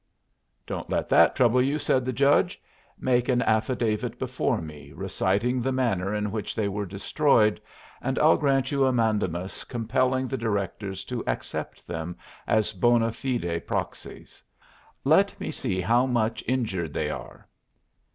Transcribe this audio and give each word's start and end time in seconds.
"Don't 0.65 0.89
let 0.89 1.09
that 1.09 1.35
trouble 1.35 1.61
you," 1.61 1.77
said 1.77 2.05
the 2.05 2.11
judge. 2.11 2.59
"Make 2.97 3.29
an 3.29 3.43
affidavit 3.43 4.17
before 4.17 4.59
me, 4.59 4.91
reciting 4.95 5.61
the 5.61 5.71
manner 5.71 6.15
in 6.15 6.31
which 6.31 6.55
they 6.55 6.67
were 6.67 6.87
destroyed, 6.87 7.61
and 8.01 8.17
I'll 8.17 8.35
grant 8.35 8.71
you 8.71 8.83
a 8.87 8.91
mandamus 8.91 9.63
compelling 9.63 10.27
the 10.27 10.39
directors 10.39 11.05
to 11.05 11.23
accept 11.27 11.85
them 11.85 12.17
as 12.47 12.73
bona 12.73 13.11
fide 13.11 13.67
proxies. 13.67 14.41
Let 15.03 15.39
me 15.39 15.51
see 15.51 15.81
how 15.81 16.07
much 16.07 16.43
injured 16.47 16.95
they 16.95 17.11
are." 17.11 17.47